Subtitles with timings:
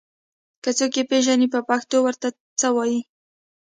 [0.63, 3.01] که څوک يې پېژني په پښتو ور ته څه وايي